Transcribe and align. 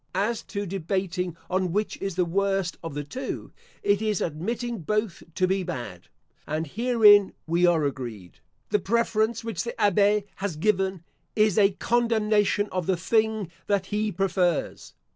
As 0.15 0.41
to 0.45 0.65
debating 0.65 1.37
on 1.47 1.71
which 1.71 1.95
is 2.01 2.15
the 2.15 2.25
worst 2.25 2.75
of 2.83 2.95
the 2.95 3.03
two, 3.03 3.51
it 3.83 4.01
is 4.01 4.19
admitting 4.19 4.79
both 4.79 5.21
to 5.35 5.45
be 5.45 5.61
bad; 5.61 6.07
and 6.47 6.65
herein 6.65 7.33
we 7.45 7.67
are 7.67 7.85
agreed. 7.85 8.39
The 8.71 8.79
preference 8.79 9.43
which 9.43 9.63
the 9.63 9.79
Abbe 9.79 10.23
has 10.37 10.55
given, 10.55 11.03
is 11.35 11.55
a 11.55 11.73
condemnation 11.73 12.67
of 12.71 12.87
the 12.87 12.97
thing 12.97 13.51
that 13.67 13.85
he 13.93 14.11
prefers. 14.11 14.95